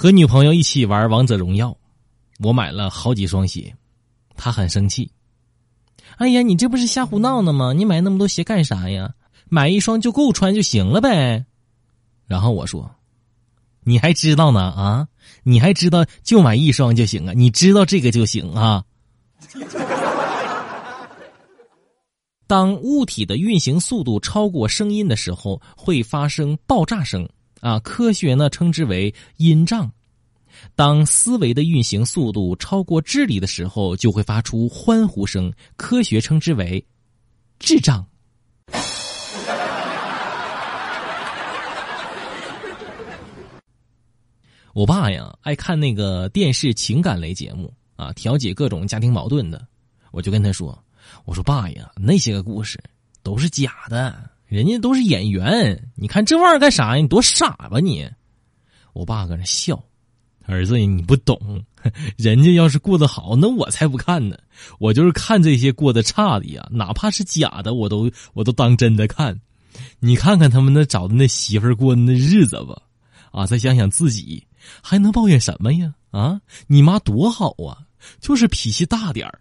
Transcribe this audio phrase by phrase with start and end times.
[0.00, 1.76] 和女朋友一起玩王者荣耀，
[2.38, 3.76] 我买了好几双鞋，
[4.34, 5.10] 她很生气。
[6.16, 7.74] 哎呀，你这不是瞎胡闹呢吗？
[7.74, 9.12] 你买那么多鞋干啥呀？
[9.50, 11.44] 买一双就够穿就行了呗。
[12.26, 12.90] 然后我说
[13.84, 15.08] ：“你还知道呢啊？
[15.42, 17.34] 你还知道就买一双就行啊？
[17.36, 18.82] 你知道这个就行啊？”
[22.46, 27.28] 当物体的运行速度超过声音的时候，会发生爆炸声
[27.60, 27.78] 啊。
[27.80, 29.90] 科学呢称之为音障。
[30.74, 36.84] 当思维的运行速度超过智力的时候，就会发出欢呼声，科学称之为
[37.58, 38.04] 智障。
[44.74, 49.66] 我爸呀，爱看那个电视情感类节目啊，调解各种家庭矛盾的。
[50.12, 50.78] 我就跟他说
[51.26, 52.78] ：“我说爸呀，那些个故事
[53.22, 55.88] 都是假的，人家都是演员。
[55.94, 57.00] 你看这玩意儿干啥呀？
[57.00, 58.06] 你多傻吧你！”
[58.92, 59.82] 我爸搁那笑
[60.44, 61.64] ：“儿子，你不懂，
[62.18, 64.36] 人家要是过得好，那我才不看呢。
[64.78, 69.40] 我就是看这些过得差的呀，哪怕是假的，我都我都当真的看。
[70.00, 72.82] 你看看他们那找的那媳妇儿过的那日子吧，
[73.30, 74.44] 啊，再想想自己。”
[74.82, 75.94] 还能抱怨什么呀？
[76.10, 77.78] 啊，你妈多好啊，
[78.20, 79.40] 就是脾气大点儿。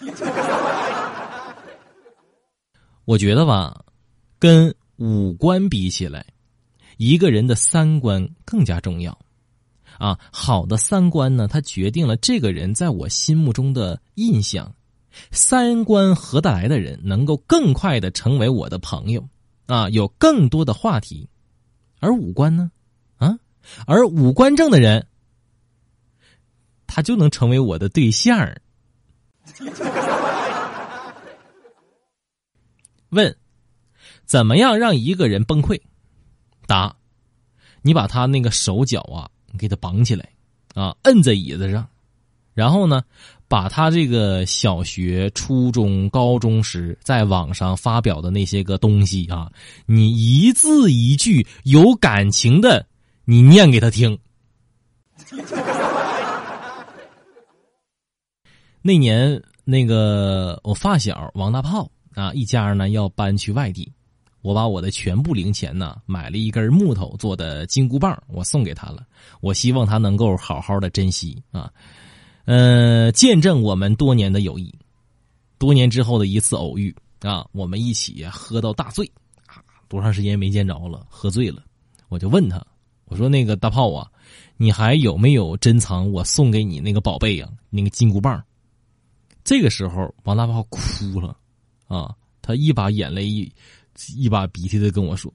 [3.06, 3.83] 我觉得吧，
[4.38, 6.26] 跟五官比起来，
[6.96, 9.18] 一个人的三观更加重要。
[9.98, 14.74] 啊，好的三观呢，它决定了这个人在我心目中的印象。
[15.30, 19.28] 三观合得来的人，能够更快的成为我的朋友，
[19.66, 21.28] 啊，有更多的话题。
[22.00, 22.72] 而五官呢？
[23.16, 23.38] 啊
[23.86, 25.06] 而五官正的人，
[26.86, 28.56] 他就能成为我的对象。
[33.10, 33.36] 问：
[34.24, 35.80] 怎么样让一个人崩溃？
[36.66, 36.94] 答：
[37.82, 40.28] 你把他那个手脚啊，给他绑起来，
[40.74, 41.86] 啊，摁在椅子上，
[42.54, 43.02] 然后呢，
[43.48, 49.52] 把他这个小学、初中、高中时在网上发表的那些个东西啊，
[49.86, 52.86] 你一字一句有感情的。
[53.26, 54.18] 你念给他听。
[58.82, 63.90] 那年，那个我发小王大炮啊，一家呢要搬去外地，
[64.44, 69.06] 我把我的全部零钱呢买了一根木头做的金箍棒，我送给他了。
[69.40, 71.72] 我希望他能够好好的珍惜啊，
[72.44, 74.70] 呃，见证我们多年的友谊。
[75.56, 79.10] 多年之后的一次偶遇啊，我们一起喝到大醉
[79.46, 81.62] 啊，多长时间没见着了，喝醉了，
[82.10, 82.62] 我就问他。
[83.06, 84.06] 我说那个大炮啊，
[84.58, 87.48] 你还有没有珍藏我送给你那个宝贝呀？
[87.70, 88.44] 那个金箍棒。
[89.42, 91.34] 这个时候，王大炮哭了，
[91.86, 93.50] 啊，他一把眼泪一
[94.16, 95.32] 一把鼻涕的跟我说：“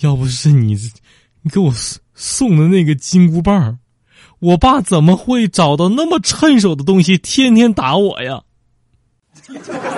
[0.00, 0.74] 要不是你，
[1.42, 1.72] 你给我
[2.14, 3.78] 送的那个金箍棒，
[4.38, 8.42] 我爸怎么会找到那么趁手的东西，天天打我呀？”